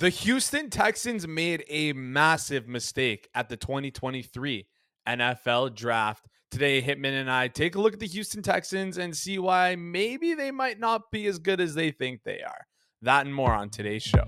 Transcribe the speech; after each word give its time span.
The 0.00 0.10
Houston 0.10 0.70
Texans 0.70 1.26
made 1.26 1.64
a 1.68 1.92
massive 1.92 2.68
mistake 2.68 3.28
at 3.34 3.48
the 3.48 3.56
2023 3.56 4.64
NFL 5.08 5.74
draft. 5.74 6.28
Today, 6.52 6.80
Hitman 6.80 7.20
and 7.20 7.28
I 7.28 7.48
take 7.48 7.74
a 7.74 7.80
look 7.80 7.94
at 7.94 7.98
the 7.98 8.06
Houston 8.06 8.40
Texans 8.40 8.96
and 8.96 9.16
see 9.16 9.40
why 9.40 9.74
maybe 9.74 10.34
they 10.34 10.52
might 10.52 10.78
not 10.78 11.10
be 11.10 11.26
as 11.26 11.40
good 11.40 11.60
as 11.60 11.74
they 11.74 11.90
think 11.90 12.22
they 12.22 12.42
are. 12.42 12.68
That 13.02 13.26
and 13.26 13.34
more 13.34 13.52
on 13.52 13.70
today's 13.70 14.04
show. 14.04 14.22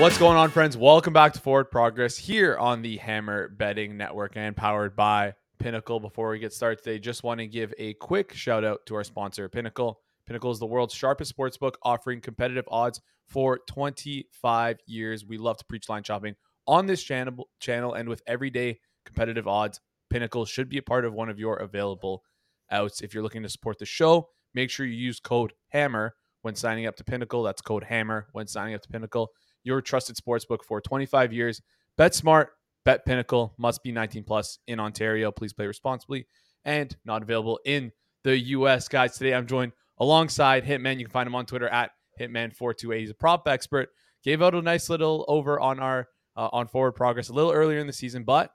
What's 0.00 0.16
going 0.16 0.36
on, 0.36 0.50
friends? 0.50 0.76
Welcome 0.76 1.12
back 1.12 1.32
to 1.32 1.40
Forward 1.40 1.72
Progress 1.72 2.16
here 2.16 2.56
on 2.56 2.82
the 2.82 2.98
Hammer 2.98 3.48
Betting 3.48 3.96
Network 3.96 4.36
and 4.36 4.56
powered 4.56 4.94
by 4.94 5.34
Pinnacle. 5.58 5.98
Before 5.98 6.30
we 6.30 6.38
get 6.38 6.52
started 6.52 6.84
today, 6.84 7.00
just 7.00 7.24
want 7.24 7.40
to 7.40 7.48
give 7.48 7.74
a 7.78 7.94
quick 7.94 8.32
shout 8.32 8.62
out 8.62 8.86
to 8.86 8.94
our 8.94 9.02
sponsor, 9.02 9.48
Pinnacle. 9.48 10.00
Pinnacle 10.30 10.52
is 10.52 10.60
the 10.60 10.66
world's 10.66 10.94
sharpest 10.94 11.36
sportsbook, 11.36 11.72
offering 11.82 12.20
competitive 12.20 12.64
odds 12.70 13.00
for 13.26 13.58
25 13.68 14.78
years. 14.86 15.26
We 15.26 15.38
love 15.38 15.56
to 15.56 15.64
preach 15.64 15.88
line 15.88 16.04
shopping 16.04 16.36
on 16.68 16.86
this 16.86 17.02
channel, 17.02 17.48
channel 17.58 17.94
and 17.94 18.08
with 18.08 18.22
everyday 18.28 18.78
competitive 19.04 19.48
odds. 19.48 19.80
Pinnacle 20.08 20.44
should 20.44 20.68
be 20.68 20.78
a 20.78 20.82
part 20.82 21.04
of 21.04 21.14
one 21.14 21.30
of 21.30 21.40
your 21.40 21.56
available 21.56 22.22
outs. 22.70 23.00
If 23.00 23.12
you're 23.12 23.24
looking 23.24 23.42
to 23.42 23.48
support 23.48 23.80
the 23.80 23.86
show, 23.86 24.28
make 24.54 24.70
sure 24.70 24.86
you 24.86 24.94
use 24.94 25.18
code 25.18 25.52
HAMMER 25.74 26.14
when 26.42 26.54
signing 26.54 26.86
up 26.86 26.94
to 26.98 27.04
Pinnacle. 27.04 27.42
That's 27.42 27.60
code 27.60 27.82
HAMMER 27.82 28.28
when 28.30 28.46
signing 28.46 28.76
up 28.76 28.82
to 28.82 28.88
Pinnacle 28.88 29.30
your 29.64 29.82
trusted 29.82 30.14
sportsbook 30.14 30.62
for 30.64 30.80
25 30.80 31.32
years. 31.32 31.60
Bet 31.98 32.14
smart, 32.14 32.50
bet 32.84 33.04
pinnacle, 33.04 33.52
must 33.58 33.82
be 33.82 33.90
19 33.90 34.22
plus 34.22 34.60
in 34.68 34.78
Ontario. 34.78 35.32
Please 35.32 35.52
play 35.52 35.66
responsibly 35.66 36.28
and 36.64 36.96
not 37.04 37.22
available 37.22 37.58
in 37.64 37.90
the 38.22 38.38
US. 38.38 38.86
Guys, 38.86 39.18
today 39.18 39.34
I'm 39.34 39.48
joined 39.48 39.72
alongside 40.00 40.64
Hitman. 40.64 40.98
You 40.98 41.04
can 41.04 41.12
find 41.12 41.26
him 41.26 41.34
on 41.34 41.46
Twitter 41.46 41.68
at 41.68 41.92
Hitman428. 42.18 42.98
He's 42.98 43.10
a 43.10 43.14
prop 43.14 43.46
expert. 43.46 43.90
Gave 44.24 44.42
out 44.42 44.54
a 44.54 44.62
nice 44.62 44.90
little 44.90 45.24
over 45.28 45.60
on 45.60 45.78
our 45.78 46.08
uh, 46.36 46.48
on 46.52 46.66
forward 46.66 46.92
progress 46.92 47.28
a 47.28 47.32
little 47.32 47.52
earlier 47.52 47.78
in 47.78 47.86
the 47.86 47.92
season, 47.92 48.24
but 48.24 48.50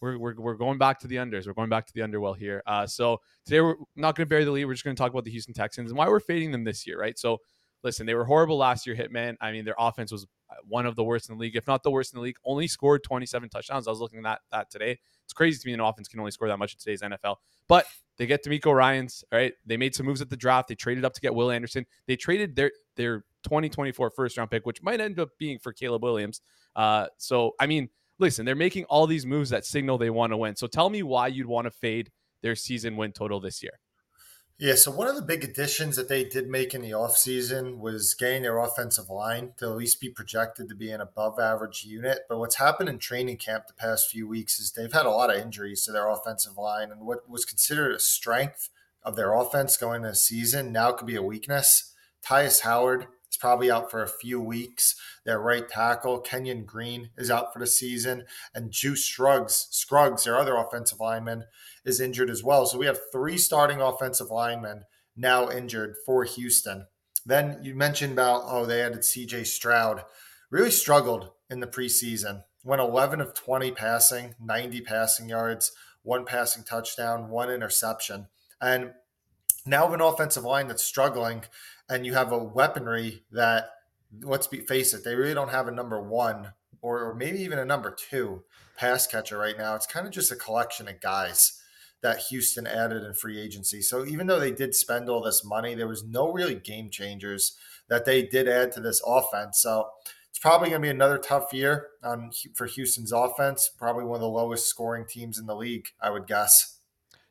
we're, 0.00 0.18
we're, 0.18 0.34
we're 0.36 0.54
going 0.54 0.78
back 0.78 0.98
to 1.00 1.06
the 1.06 1.16
unders. 1.16 1.46
We're 1.46 1.52
going 1.52 1.68
back 1.68 1.86
to 1.86 1.92
the 1.94 2.02
underwell 2.02 2.34
here. 2.34 2.62
Uh, 2.66 2.86
so 2.86 3.20
today 3.46 3.60
we're 3.60 3.76
not 3.94 4.16
going 4.16 4.26
to 4.26 4.28
bury 4.28 4.44
the 4.44 4.50
lead. 4.50 4.64
We're 4.64 4.74
just 4.74 4.84
going 4.84 4.96
to 4.96 5.00
talk 5.00 5.12
about 5.12 5.24
the 5.24 5.30
Houston 5.30 5.54
Texans 5.54 5.90
and 5.90 5.98
why 5.98 6.08
we're 6.08 6.20
fading 6.20 6.50
them 6.50 6.64
this 6.64 6.86
year, 6.86 6.98
right? 6.98 7.16
So 7.16 7.38
listen, 7.84 8.06
they 8.06 8.14
were 8.14 8.24
horrible 8.24 8.58
last 8.58 8.86
year, 8.86 8.96
Hitman. 8.96 9.36
I 9.40 9.52
mean, 9.52 9.64
their 9.64 9.76
offense 9.78 10.10
was 10.10 10.26
one 10.66 10.86
of 10.86 10.96
the 10.96 11.04
worst 11.04 11.28
in 11.28 11.36
the 11.36 11.40
league, 11.40 11.56
if 11.56 11.66
not 11.66 11.82
the 11.82 11.90
worst 11.90 12.12
in 12.12 12.18
the 12.18 12.22
league. 12.22 12.36
Only 12.44 12.66
scored 12.66 13.02
27 13.04 13.48
touchdowns. 13.48 13.86
I 13.86 13.90
was 13.90 14.00
looking 14.00 14.24
at 14.26 14.40
that 14.50 14.70
today. 14.70 14.98
It's 15.24 15.32
crazy 15.32 15.60
to 15.60 15.66
me 15.66 15.72
an 15.74 15.80
offense 15.80 16.08
can 16.08 16.20
only 16.20 16.32
score 16.32 16.48
that 16.48 16.58
much 16.58 16.74
in 16.74 16.78
today's 16.78 17.02
NFL. 17.02 17.36
But 17.68 17.86
they 18.22 18.26
get 18.26 18.44
DeMeco 18.44 18.72
Ryans, 18.72 19.24
all 19.32 19.38
right? 19.40 19.52
They 19.66 19.76
made 19.76 19.96
some 19.96 20.06
moves 20.06 20.20
at 20.20 20.30
the 20.30 20.36
draft. 20.36 20.68
They 20.68 20.76
traded 20.76 21.04
up 21.04 21.12
to 21.14 21.20
get 21.20 21.34
Will 21.34 21.50
Anderson. 21.50 21.84
They 22.06 22.14
traded 22.14 22.54
their 22.54 22.70
their 22.94 23.24
2024 23.42 24.10
first 24.10 24.38
round 24.38 24.48
pick, 24.48 24.64
which 24.64 24.80
might 24.80 25.00
end 25.00 25.18
up 25.18 25.30
being 25.38 25.58
for 25.58 25.72
Caleb 25.72 26.04
Williams. 26.04 26.40
Uh, 26.76 27.08
so 27.16 27.56
I 27.58 27.66
mean, 27.66 27.88
listen, 28.20 28.46
they're 28.46 28.54
making 28.54 28.84
all 28.84 29.08
these 29.08 29.26
moves 29.26 29.50
that 29.50 29.66
signal 29.66 29.98
they 29.98 30.10
want 30.10 30.32
to 30.32 30.36
win. 30.36 30.54
So 30.54 30.68
tell 30.68 30.88
me 30.88 31.02
why 31.02 31.26
you'd 31.26 31.48
want 31.48 31.64
to 31.64 31.72
fade 31.72 32.12
their 32.42 32.54
season 32.54 32.96
win 32.96 33.10
total 33.10 33.40
this 33.40 33.60
year. 33.60 33.72
Yeah, 34.62 34.76
so 34.76 34.92
one 34.92 35.08
of 35.08 35.16
the 35.16 35.22
big 35.22 35.42
additions 35.42 35.96
that 35.96 36.06
they 36.06 36.22
did 36.22 36.46
make 36.46 36.72
in 36.72 36.82
the 36.82 36.92
offseason 36.92 37.78
was 37.78 38.14
getting 38.14 38.42
their 38.42 38.58
offensive 38.58 39.10
line 39.10 39.54
to 39.56 39.64
at 39.64 39.76
least 39.76 40.00
be 40.00 40.08
projected 40.08 40.68
to 40.68 40.76
be 40.76 40.92
an 40.92 41.00
above 41.00 41.40
average 41.40 41.82
unit. 41.82 42.20
But 42.28 42.38
what's 42.38 42.58
happened 42.58 42.88
in 42.88 43.00
training 43.00 43.38
camp 43.38 43.66
the 43.66 43.72
past 43.72 44.08
few 44.08 44.28
weeks 44.28 44.60
is 44.60 44.70
they've 44.70 44.92
had 44.92 45.04
a 45.04 45.10
lot 45.10 45.34
of 45.34 45.42
injuries 45.42 45.84
to 45.84 45.90
their 45.90 46.08
offensive 46.08 46.56
line. 46.56 46.92
And 46.92 47.00
what 47.00 47.28
was 47.28 47.44
considered 47.44 47.90
a 47.90 47.98
strength 47.98 48.68
of 49.02 49.16
their 49.16 49.34
offense 49.34 49.76
going 49.76 50.02
into 50.02 50.10
the 50.10 50.14
season 50.14 50.70
now 50.70 50.92
could 50.92 51.08
be 51.08 51.16
a 51.16 51.22
weakness. 51.22 51.92
Tytus 52.24 52.60
Howard 52.60 53.08
probably 53.42 53.72
out 53.72 53.90
for 53.90 54.04
a 54.04 54.08
few 54.08 54.40
weeks. 54.40 54.94
Their 55.26 55.40
right 55.40 55.68
tackle, 55.68 56.20
Kenyon 56.20 56.64
Green, 56.64 57.10
is 57.18 57.28
out 57.28 57.52
for 57.52 57.58
the 57.58 57.66
season. 57.66 58.24
And 58.54 58.70
Juice 58.70 59.04
Scruggs, 59.04 59.66
Scruggs, 59.72 60.22
their 60.22 60.38
other 60.38 60.54
offensive 60.54 61.00
lineman, 61.00 61.46
is 61.84 62.00
injured 62.00 62.30
as 62.30 62.44
well. 62.44 62.66
So 62.66 62.78
we 62.78 62.86
have 62.86 63.00
three 63.10 63.36
starting 63.36 63.80
offensive 63.80 64.30
linemen 64.30 64.84
now 65.16 65.50
injured 65.50 65.96
for 66.06 66.22
Houston. 66.22 66.86
Then 67.26 67.58
you 67.62 67.74
mentioned 67.74 68.12
about, 68.12 68.44
oh, 68.46 68.64
they 68.64 68.80
added 68.80 69.00
CJ 69.00 69.44
Stroud. 69.48 70.04
Really 70.48 70.70
struggled 70.70 71.30
in 71.50 71.58
the 71.58 71.66
preseason. 71.66 72.44
Went 72.62 72.80
11 72.80 73.20
of 73.20 73.34
20 73.34 73.72
passing, 73.72 74.36
90 74.40 74.82
passing 74.82 75.28
yards, 75.28 75.72
one 76.04 76.24
passing 76.24 76.62
touchdown, 76.62 77.28
one 77.28 77.50
interception. 77.50 78.28
And 78.60 78.92
now 79.66 79.92
an 79.92 80.00
offensive 80.00 80.44
line 80.44 80.68
that's 80.68 80.84
struggling, 80.84 81.42
and 81.92 82.06
you 82.06 82.14
have 82.14 82.32
a 82.32 82.38
weaponry 82.38 83.22
that, 83.32 83.68
let's 84.22 84.46
be 84.46 84.60
face 84.60 84.94
it, 84.94 85.04
they 85.04 85.14
really 85.14 85.34
don't 85.34 85.50
have 85.50 85.68
a 85.68 85.72
number 85.72 86.00
one 86.00 86.52
or 86.80 87.14
maybe 87.14 87.40
even 87.40 87.58
a 87.58 87.64
number 87.64 87.90
two 87.90 88.42
pass 88.76 89.06
catcher 89.06 89.38
right 89.38 89.58
now. 89.58 89.74
It's 89.74 89.86
kind 89.86 90.06
of 90.06 90.12
just 90.12 90.32
a 90.32 90.36
collection 90.36 90.88
of 90.88 91.00
guys 91.00 91.60
that 92.02 92.18
Houston 92.30 92.66
added 92.66 93.04
in 93.04 93.14
free 93.14 93.38
agency. 93.38 93.82
So 93.82 94.04
even 94.04 94.26
though 94.26 94.40
they 94.40 94.50
did 94.50 94.74
spend 94.74 95.08
all 95.08 95.22
this 95.22 95.44
money, 95.44 95.74
there 95.74 95.86
was 95.86 96.02
no 96.02 96.32
really 96.32 96.56
game 96.56 96.90
changers 96.90 97.56
that 97.88 98.04
they 98.04 98.22
did 98.22 98.48
add 98.48 98.72
to 98.72 98.80
this 98.80 99.00
offense. 99.06 99.60
So 99.60 99.90
it's 100.30 100.38
probably 100.38 100.70
going 100.70 100.80
to 100.80 100.86
be 100.86 100.90
another 100.90 101.18
tough 101.18 101.52
year 101.52 101.88
for 102.54 102.66
Houston's 102.66 103.12
offense. 103.12 103.70
Probably 103.78 104.04
one 104.04 104.16
of 104.16 104.22
the 104.22 104.28
lowest 104.28 104.66
scoring 104.66 105.04
teams 105.06 105.38
in 105.38 105.46
the 105.46 105.54
league, 105.54 105.88
I 106.00 106.10
would 106.10 106.26
guess. 106.26 106.80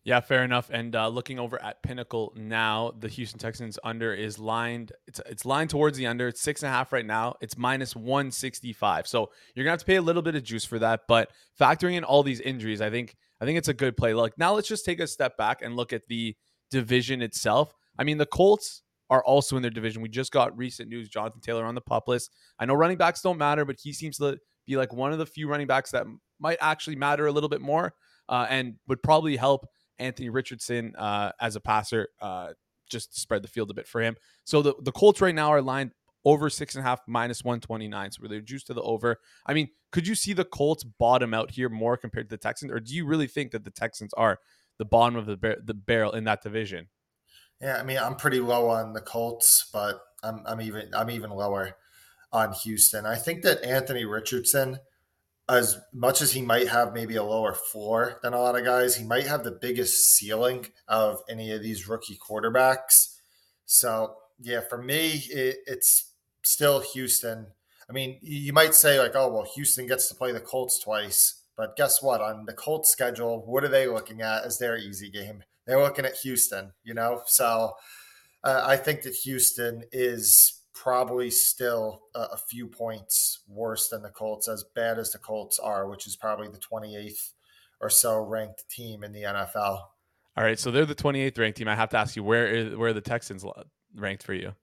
Yeah, 0.04 0.20
fair 0.20 0.44
enough. 0.44 0.72
And 0.72 0.96
uh, 0.96 1.10
looking 1.10 1.38
over 1.38 1.62
at 1.62 1.84
Pinnacle 1.84 2.34
now, 2.36 2.92
the 2.98 3.08
Houston 3.08 3.38
Texans 3.38 3.78
under 3.84 4.14
is 4.14 4.40
lined. 4.40 4.92
It's 5.06 5.22
it's 5.28 5.46
lined 5.46 5.70
towards 5.70 5.96
the 5.96 6.08
under. 6.08 6.28
It's 6.28 6.42
six 6.42 6.64
and 6.64 6.70
a 6.70 6.74
half 6.74 6.92
right 6.92 7.06
now. 7.06 7.36
It's 7.40 7.56
minus 7.56 7.96
one 7.96 8.32
sixty 8.32 8.74
five. 8.74 9.06
So 9.06 9.30
you're 9.54 9.64
gonna 9.64 9.74
have 9.74 9.80
to 9.82 9.86
pay 9.86 9.98
a 9.98 10.02
little 10.02 10.24
bit 10.24 10.34
of 10.34 10.44
juice 10.44 10.66
for 10.66 10.80
that. 10.80 11.02
But 11.08 11.30
factoring 11.60 11.94
in 11.94 12.04
all 12.04 12.24
these 12.24 12.40
injuries, 12.40 12.82
I 12.82 12.90
think 12.90 13.16
I 13.40 13.46
think 13.46 13.60
it's 13.60 13.68
a 13.68 13.76
good 13.76 13.96
play. 13.96 14.16
Look, 14.16 14.36
now, 14.40 14.54
let's 14.54 14.68
just 14.68 14.86
take 14.86 15.00
a 15.00 15.06
step 15.06 15.38
back 15.38 15.62
and 15.62 15.76
look 15.76 15.94
at 15.94 16.08
the 16.08 16.36
division 16.72 17.22
itself. 17.22 17.72
I 18.00 18.04
mean, 18.04 18.18
the 18.18 18.26
Colts 18.26 18.82
are 19.12 19.24
also 19.24 19.56
in 19.56 19.62
their 19.62 19.70
division. 19.70 20.02
We 20.02 20.10
just 20.10 20.32
got 20.32 20.58
recent 20.58 20.90
news: 20.90 21.10
Jonathan 21.10 21.42
Taylor 21.42 21.66
on 21.66 21.76
the 21.76 21.82
pup 21.82 22.08
list. 22.08 22.32
I 22.58 22.66
know 22.66 22.74
running 22.74 22.98
backs 22.98 23.22
don't 23.22 23.38
matter, 23.38 23.66
but 23.66 23.76
he 23.80 23.94
seems 23.94 24.18
to 24.18 24.40
be 24.66 24.78
like 24.78 24.92
one 24.94 25.12
of 25.12 25.20
the 25.20 25.28
few 25.28 25.48
running 25.48 25.68
backs 25.68 25.92
that 25.92 26.08
might 26.40 26.58
actually 26.60 26.96
matter 26.96 27.28
a 27.28 27.32
little 27.32 27.50
bit 27.50 27.62
more, 27.62 27.94
uh, 28.30 28.48
and 28.50 28.78
would 28.88 29.04
probably 29.04 29.36
help 29.36 29.68
Anthony 30.02 30.30
Richardson 30.30 30.96
uh, 30.98 31.32
as 31.40 31.56
a 31.56 31.60
passer. 31.60 32.10
Uh, 32.22 32.50
just 32.90 33.18
spread 33.18 33.42
the 33.42 33.48
field 33.48 33.72
a 33.72 33.74
bit 33.74 33.88
for 33.88 34.02
him. 34.02 34.18
So 34.44 34.62
the, 34.62 34.76
the 34.82 34.92
Colts 34.92 35.22
right 35.22 35.34
now 35.34 35.50
are 35.50 35.62
lined 35.62 35.92
over 36.26 36.50
six 36.50 36.76
and 36.76 36.86
a 36.86 36.88
half 36.88 37.00
minus 37.08 37.44
129. 37.44 38.12
So 38.12 38.28
they're 38.28 38.42
juiced 38.42 38.68
to 38.68 38.74
the 38.74 38.82
over. 38.82 39.18
I 39.46 39.54
mean, 39.54 39.70
could 39.92 40.08
you 40.08 40.16
see 40.16 40.34
the 40.34 40.46
Colts 40.46 40.84
bottom 40.84 41.34
out 41.34 41.52
here 41.52 41.70
more 41.70 41.98
compared 41.98 42.30
to 42.30 42.36
the 42.36 42.42
Texans? 42.42 42.72
Or 42.72 42.80
do 42.80 42.94
you 42.94 43.06
really 43.06 43.28
think 43.28 43.52
that 43.52 43.64
the 43.64 43.72
Texans 43.72 44.14
are 44.14 44.40
the 44.78 44.86
bottom 44.86 45.16
of 45.16 45.26
the, 45.26 45.38
bar- 45.38 45.58
the 45.64 45.74
barrel 45.74 46.12
in 46.12 46.26
that 46.26 46.42
division? 46.42 46.90
Yeah, 47.62 47.78
I 47.78 47.84
mean, 47.84 47.98
I'm 47.98 48.16
pretty 48.16 48.40
low 48.40 48.70
on 48.70 48.94
the 48.94 49.02
Colts, 49.02 49.70
but 49.72 50.02
I'm, 50.24 50.42
I'm 50.46 50.62
even 50.62 50.90
I'm 50.96 51.12
even 51.12 51.30
lower 51.30 51.78
on 52.32 52.54
Houston. 52.54 53.06
I 53.06 53.16
think 53.16 53.44
that 53.44 53.64
Anthony 53.64 54.06
Richardson, 54.06 54.80
as 55.52 55.78
much 55.94 56.22
as 56.22 56.32
he 56.32 56.42
might 56.42 56.70
have 56.70 56.94
maybe 56.94 57.18
a 57.18 57.24
lower 57.24 57.54
floor 57.54 58.20
than 58.24 58.34
a 58.34 58.40
lot 58.40 58.58
of 58.58 58.64
guys, 58.64 58.96
he 58.96 59.04
might 59.04 59.28
have 59.28 59.44
the 59.44 59.52
biggest 59.52 60.16
ceiling 60.16 60.66
of 60.88 61.20
any 61.30 61.52
of 61.52 61.62
these 61.62 61.90
rookie 61.90 62.18
quarterbacks. 62.18 63.18
So 63.66 64.16
yeah, 64.40 64.62
for 64.62 64.82
me, 64.82 65.26
it, 65.30 65.58
it's 65.68 66.14
still 66.44 66.80
Houston. 66.80 67.48
I 67.90 67.94
mean, 67.94 68.18
you 68.22 68.54
might 68.54 68.74
say 68.74 68.98
like, 68.98 69.16
oh 69.16 69.30
well, 69.30 69.48
Houston 69.56 69.88
gets 69.88 70.08
to 70.08 70.16
play 70.16 70.32
the 70.32 70.40
Colts 70.40 70.80
twice, 70.80 71.44
but 71.58 71.76
guess 71.76 72.02
what? 72.02 72.22
On 72.22 72.46
the 72.46 72.54
Colts 72.54 72.90
schedule, 72.90 73.44
what 73.46 73.66
are 73.66 73.70
they 73.70 73.88
looking 73.88 74.22
at 74.22 74.46
as 74.46 74.58
their 74.58 74.78
easy 74.78 75.10
game? 75.12 75.44
They're 75.68 75.82
looking 75.82 76.06
at 76.06 76.16
Houston, 76.18 76.72
you 76.84 76.94
know. 76.94 77.24
So 77.26 77.74
uh, 78.46 78.64
I 78.66 78.78
think 78.78 79.02
that 79.02 79.16
Houston 79.16 79.84
is 79.92 80.62
probably 80.74 81.30
still 81.30 82.04
a, 82.16 82.20
a, 82.22 82.38
few 82.38 82.66
points 82.66 83.21
worse 83.54 83.90
than 83.90 84.02
the 84.02 84.10
Colts, 84.10 84.48
as 84.48 84.64
bad 84.76 84.98
as 85.00 85.12
the 85.12 85.20
Colts 85.20 85.60
are, 85.60 85.88
which 85.88 86.08
is 86.08 86.16
probably 86.16 86.48
the 86.48 86.60
28th 86.60 87.32
or 87.80 87.90
so 87.90 88.20
ranked 88.20 88.70
team 88.70 89.04
in 89.04 89.12
the 89.12 89.24
NFL. 89.24 89.82
All 90.38 90.44
right, 90.44 90.60
so 90.60 90.72
they're 90.72 90.86
the 90.86 90.96
28th 90.96 91.38
ranked 91.38 91.58
team. 91.58 91.68
I 91.68 91.76
have 91.76 91.90
to 91.90 91.98
ask 91.98 92.16
you, 92.16 92.24
where 92.24 92.48
is 92.48 92.76
where 92.76 92.90
are 92.90 92.94
the 92.94 93.02
Texans 93.02 93.46
ranked 93.96 94.24
for 94.24 94.34
you? 94.34 94.54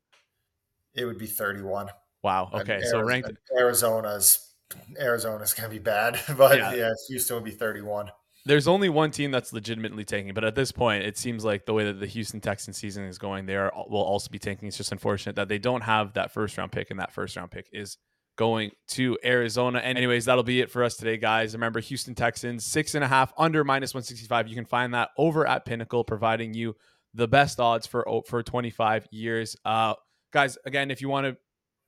it 0.99 1.05
would 1.05 1.19
be 1.19 1.27
31. 1.27 1.89
Wow. 2.23 2.51
Okay. 2.53 2.81
so 2.83 3.01
ranked 3.01 3.31
Arizona's 3.57 4.55
Arizona's 4.99 5.55
gonna 5.55 5.69
be 5.69 5.79
bad, 5.79 6.21
but 6.37 6.59
yeah. 6.59 6.75
yeah, 6.75 6.91
Houston 7.09 7.37
would 7.37 7.45
be 7.45 7.53
31 7.53 8.11
there's 8.47 8.69
only 8.69 8.89
one 8.89 9.11
team 9.11 9.31
that's 9.31 9.53
legitimately 9.53 10.05
tanking, 10.05 10.33
but 10.33 10.43
at 10.43 10.55
this 10.55 10.73
point, 10.73 11.05
it 11.05 11.19
seems 11.19 11.45
like 11.45 11.67
the 11.67 11.75
way 11.75 11.85
that 11.85 12.01
the 12.01 12.07
Houston 12.07 12.41
Texans 12.41 12.79
season 12.79 13.05
is 13.05 13.19
going, 13.19 13.45
they 13.45 13.57
are 13.57 13.71
will 13.89 14.03
also 14.03 14.31
be 14.31 14.39
tanking. 14.39 14.69
It's 14.69 14.77
just 14.79 14.91
unfortunate 14.91 15.37
that 15.37 15.49
they 15.49 15.59
don't 15.59 15.83
have 15.83 16.15
that 16.15 16.33
first 16.33 16.57
round 16.57 16.73
pick, 16.73 16.91
and 16.91 16.99
that 16.99 17.13
first 17.13 17.37
round 17.37 17.51
pick 17.51 17.69
is 17.75 17.99
going 18.39 18.71
to 18.87 19.19
Arizona. 19.25 19.81
And 19.81 19.99
anyways, 19.99 20.25
that'll 20.25 20.45
be 20.45 20.61
it 20.61 20.71
for 20.71 20.85
us 20.85 20.97
today, 20.97 21.19
guys. 21.19 21.53
Remember, 21.53 21.81
Houston 21.81 22.15
Texans 22.15 22.65
six 22.65 22.95
and 22.95 23.05
a 23.05 23.09
half 23.09 23.33
under 23.37 23.65
minus 23.65 23.93
one 23.93 24.05
sixty 24.05 24.27
five. 24.27 24.49
You 24.49 24.55
can 24.55 24.65
find 24.65 24.95
that 24.95 25.11
over 25.19 25.47
at 25.47 25.67
Pinnacle, 25.67 26.05
providing 26.05 26.55
you 26.55 26.75
the 27.13 27.29
best 27.29 27.61
odds 27.61 27.87
for 27.87 28.23
for 28.27 28.43
twenty 28.43 28.71
five 28.71 29.07
years. 29.11 29.57
Uh, 29.65 29.95
guys, 30.33 30.57
again, 30.65 30.91
if 30.91 31.03
you 31.03 31.11
want 31.11 31.27
to 31.27 31.37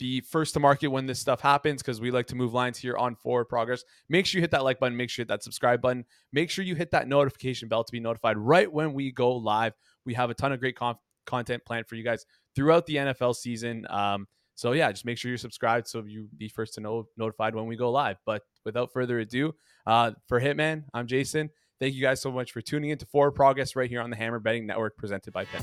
be 0.00 0.20
first 0.20 0.54
to 0.54 0.60
market 0.60 0.88
when 0.88 1.06
this 1.06 1.20
stuff 1.20 1.42
happens 1.42 1.82
because 1.82 2.00
we 2.00 2.10
like 2.10 2.26
to 2.26 2.34
move 2.34 2.54
lines 2.54 2.78
here 2.78 2.96
on 2.96 3.14
forward 3.14 3.44
progress. 3.44 3.84
Make 4.08 4.24
sure 4.24 4.38
you 4.38 4.42
hit 4.42 4.50
that 4.52 4.64
like 4.64 4.80
button, 4.80 4.96
make 4.96 5.10
sure 5.10 5.22
you 5.22 5.24
hit 5.24 5.28
that 5.28 5.44
subscribe 5.44 5.82
button, 5.82 6.06
make 6.32 6.50
sure 6.50 6.64
you 6.64 6.74
hit 6.74 6.90
that 6.92 7.06
notification 7.06 7.68
bell 7.68 7.84
to 7.84 7.92
be 7.92 8.00
notified 8.00 8.38
right 8.38 8.72
when 8.72 8.94
we 8.94 9.12
go 9.12 9.36
live. 9.36 9.74
We 10.06 10.14
have 10.14 10.30
a 10.30 10.34
ton 10.34 10.52
of 10.52 10.58
great 10.58 10.76
content 11.26 11.64
planned 11.66 11.86
for 11.86 11.96
you 11.96 12.02
guys 12.02 12.24
throughout 12.56 12.86
the 12.86 12.96
NFL 12.96 13.36
season. 13.36 13.86
Um, 13.90 14.26
so 14.60 14.72
yeah, 14.72 14.92
just 14.92 15.06
make 15.06 15.16
sure 15.16 15.30
you're 15.30 15.38
subscribed 15.38 15.88
so 15.88 16.04
you 16.06 16.28
be 16.36 16.50
first 16.50 16.74
to 16.74 16.82
know 16.82 17.08
notified 17.16 17.54
when 17.54 17.64
we 17.64 17.76
go 17.76 17.90
live. 17.90 18.18
But 18.26 18.42
without 18.62 18.92
further 18.92 19.18
ado, 19.18 19.54
uh, 19.86 20.10
for 20.28 20.38
Hitman, 20.38 20.84
I'm 20.92 21.06
Jason. 21.06 21.48
Thank 21.80 21.94
you 21.94 22.02
guys 22.02 22.20
so 22.20 22.30
much 22.30 22.52
for 22.52 22.60
tuning 22.60 22.90
in 22.90 22.98
to 22.98 23.06
Forward 23.06 23.30
Progress 23.30 23.74
right 23.74 23.88
here 23.88 24.02
on 24.02 24.10
the 24.10 24.16
Hammer 24.16 24.38
Betting 24.38 24.66
Network, 24.66 24.98
presented 24.98 25.32
by 25.32 25.46
Penn. 25.46 25.62